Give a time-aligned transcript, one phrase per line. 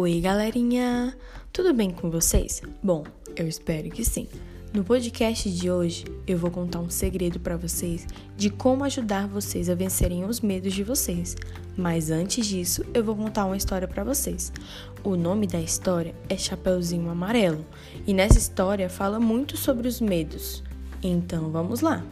[0.00, 1.12] Oi, galerinha!
[1.52, 2.62] Tudo bem com vocês?
[2.80, 3.02] Bom,
[3.34, 4.28] eu espero que sim.
[4.72, 8.06] No podcast de hoje, eu vou contar um segredo para vocês
[8.36, 11.34] de como ajudar vocês a vencerem os medos de vocês.
[11.76, 14.52] Mas antes disso, eu vou contar uma história para vocês.
[15.02, 17.66] O nome da história é Chapeuzinho Amarelo,
[18.06, 20.62] e nessa história fala muito sobre os medos.
[21.02, 22.04] Então, vamos lá.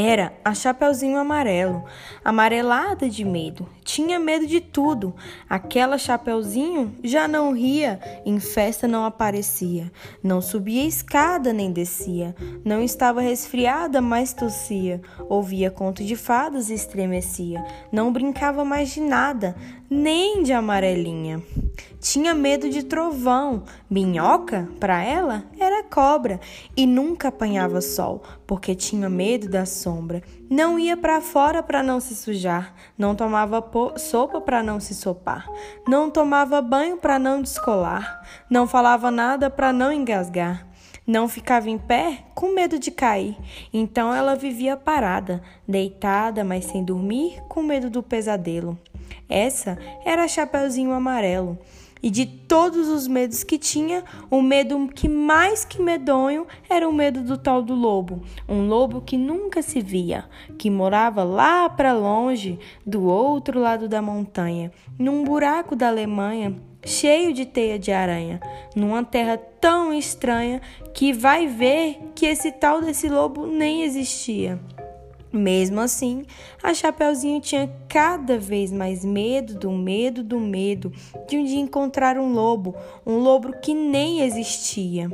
[0.00, 1.82] Era a Chapeuzinho Amarelo,
[2.24, 3.68] amarelada de medo.
[3.82, 5.12] Tinha medo de tudo.
[5.50, 9.90] Aquela Chapeuzinho já não ria, em festa não aparecia.
[10.22, 12.32] Não subia escada nem descia.
[12.64, 15.02] Não estava resfriada, mas tossia.
[15.28, 17.60] Ouvia conto de fadas e estremecia.
[17.90, 19.56] Não brincava mais de nada,
[19.90, 21.42] nem de amarelinha.
[22.00, 23.64] Tinha medo de trovão.
[23.90, 26.38] Minhoca, para ela, era cobra.
[26.76, 30.22] E nunca apanhava sol, porque tinha medo da sombra.
[30.50, 32.74] Não ia para fora para não se sujar.
[32.96, 33.64] Não tomava
[33.96, 35.46] sopa para não se sopar.
[35.86, 38.22] Não tomava banho para não descolar.
[38.48, 40.68] Não falava nada para não engasgar.
[41.06, 43.34] Não ficava em pé com medo de cair.
[43.72, 48.78] Então ela vivia parada, deitada, mas sem dormir, com medo do pesadelo.
[49.26, 51.58] Essa era a Chapeuzinho Amarelo.
[52.02, 56.92] E de todos os medos que tinha, o medo que mais que medonho era o
[56.92, 60.24] medo do tal do lobo, um lobo que nunca se via,
[60.56, 66.54] que morava lá para longe, do outro lado da montanha, num buraco da Alemanha,
[66.84, 68.40] cheio de teia de aranha,
[68.74, 70.60] numa terra tão estranha
[70.94, 74.58] que vai ver que esse tal desse lobo nem existia.
[75.38, 76.24] Mesmo assim,
[76.60, 80.92] a Chapeuzinho tinha cada vez mais medo do medo do medo
[81.28, 82.74] de um dia encontrar um lobo,
[83.06, 85.08] um lobo que nem existia.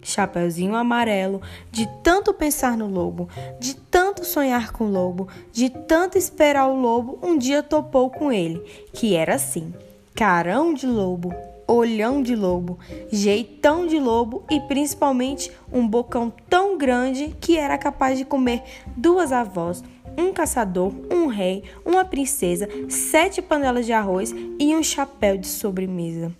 [0.00, 3.28] Chapeuzinho amarelo, de tanto pensar no lobo,
[3.58, 8.30] de tanto sonhar com o lobo, de tanto esperar o lobo, um dia topou com
[8.30, 8.60] ele,
[8.92, 9.74] que era assim:
[10.14, 11.34] carão de lobo,
[11.66, 12.78] olhão de lobo,
[13.10, 18.62] jeitão de lobo e principalmente um bocão tão grande que era capaz de comer
[18.96, 19.82] duas avós,
[20.16, 26.32] um caçador, um rei, uma princesa, sete panelas de arroz e um chapéu de sobremesa.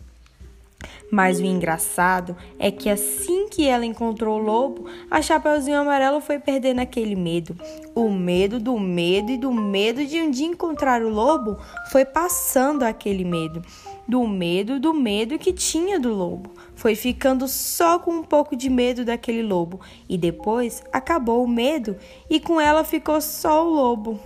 [1.10, 6.38] Mas o engraçado é que assim que ela encontrou o lobo, a Chapeuzinho Amarelo foi
[6.38, 7.56] perdendo aquele medo.
[7.94, 11.56] O medo do medo e do medo de um dia encontrar o lobo
[11.92, 13.62] foi passando aquele medo.
[14.08, 16.50] Do medo do medo que tinha do lobo.
[16.74, 19.80] Foi ficando só com um pouco de medo daquele lobo.
[20.08, 21.96] E depois acabou o medo
[22.30, 24.20] e com ela ficou só o lobo.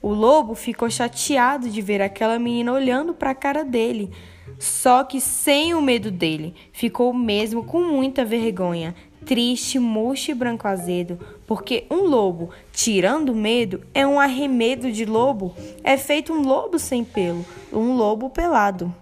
[0.00, 4.10] O lobo ficou chateado de ver aquela menina olhando para a cara dele.
[4.58, 8.94] Só que sem o medo dele, ficou mesmo com muita vergonha,
[9.28, 15.54] triste, murcho e branco azedo, porque um lobo, tirando medo, é um arremedo de lobo,
[15.84, 18.92] é feito um lobo sem pelo, um lobo pelado.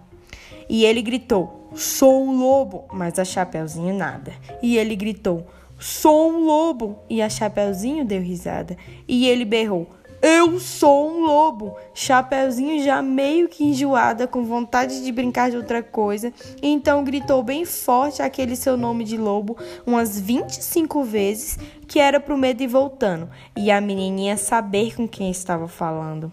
[0.68, 4.32] E ele gritou: Sou um lobo, mas a Chapeuzinho nada.
[4.60, 5.46] E ele gritou:
[5.78, 8.76] Sou um lobo, e a Chapeuzinho deu risada.
[9.06, 9.88] E ele berrou:
[10.26, 11.76] eu sou um lobo.
[11.94, 17.64] Chapeuzinho já meio que enjoada, com vontade de brincar de outra coisa, então gritou bem
[17.64, 19.56] forte aquele seu nome de lobo
[19.86, 21.56] umas 25 vezes,
[21.86, 26.32] que era pro medo ir voltando, e a menininha saber com quem estava falando.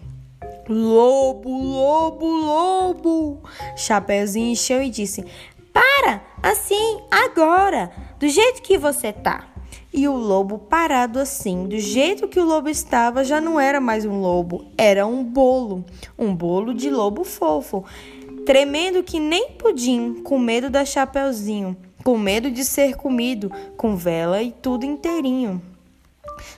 [0.68, 3.42] Lobo, lobo, lobo!
[3.76, 5.24] Chapeuzinho encheu e disse:
[5.72, 9.53] Para, assim, agora, do jeito que você tá.
[9.96, 14.04] E o lobo parado assim, do jeito que o lobo estava, já não era mais
[14.04, 15.84] um lobo, era um bolo,
[16.18, 17.84] um bolo de lobo fofo,
[18.44, 24.42] tremendo que nem pudim, com medo da Chapeuzinho, com medo de ser comido, com vela
[24.42, 25.62] e tudo inteirinho.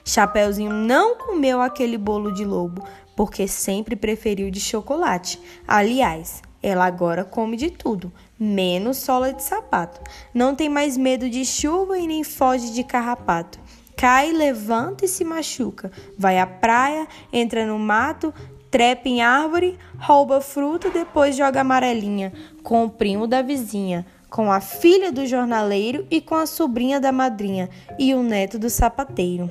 [0.03, 2.83] Chapeuzinho não comeu aquele bolo de lobo,
[3.15, 5.39] porque sempre preferiu de chocolate.
[5.67, 10.01] Aliás, ela agora come de tudo, menos sola de sapato.
[10.33, 13.59] Não tem mais medo de chuva e nem foge de carrapato.
[13.95, 15.91] Cai, levanta e se machuca.
[16.17, 18.33] Vai à praia, entra no mato,
[18.69, 22.31] trepa em árvore, rouba fruta, depois joga amarelinha
[22.63, 27.11] com o primo da vizinha, com a filha do jornaleiro e com a sobrinha da
[27.11, 29.49] madrinha e o neto do sapateiro.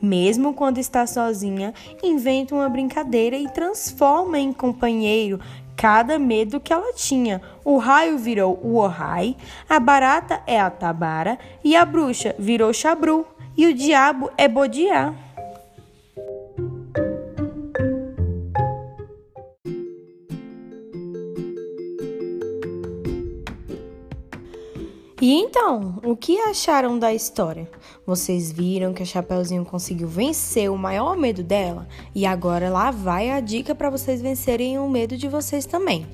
[0.00, 5.40] Mesmo quando está sozinha, inventa uma brincadeira e transforma em companheiro
[5.76, 7.40] cada medo que ela tinha.
[7.64, 9.36] O raio virou o Ohai,
[9.68, 13.24] a barata é a Tabara e a bruxa virou Chabru
[13.56, 15.14] e o diabo é Bodiá.
[25.20, 27.68] E então, o que acharam da história?
[28.06, 31.88] Vocês viram que a Chapeuzinho conseguiu vencer o maior medo dela?
[32.14, 36.06] E agora lá vai a dica para vocês vencerem o medo de vocês também.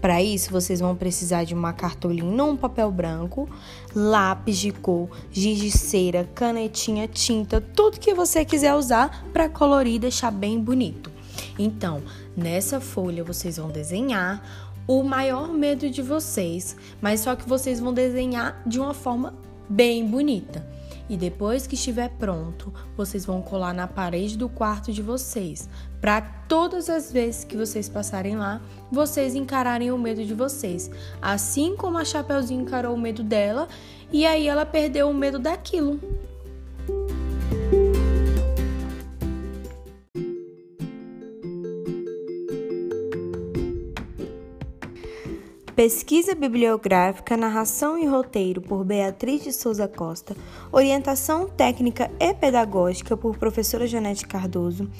[0.00, 3.48] Para isso, vocês vão precisar de uma cartolina um papel branco,
[3.94, 9.94] lápis de cor, giz de cera, canetinha, tinta, tudo que você quiser usar para colorir
[9.94, 11.12] e deixar bem bonito.
[11.58, 12.02] Então,
[12.36, 17.92] nessa folha vocês vão desenhar o maior medo de vocês, mas só que vocês vão
[17.92, 19.34] desenhar de uma forma
[19.68, 20.66] bem bonita.
[21.10, 25.68] E depois que estiver pronto, vocês vão colar na parede do quarto de vocês,
[26.00, 31.76] para todas as vezes que vocês passarem lá, vocês encararem o medo de vocês, assim
[31.76, 33.68] como a Chapeuzinho encarou o medo dela,
[34.10, 36.00] e aí ela perdeu o medo daquilo.
[45.78, 50.36] Pesquisa bibliográfica, narração e roteiro por Beatriz de Souza Costa,
[50.72, 54.90] orientação técnica e pedagógica por professora Janete Cardoso,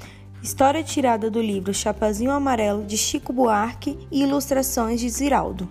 [0.40, 5.68] história tirada do livro Chapazinho Amarelo de Chico Buarque e ilustrações de Ziraldo.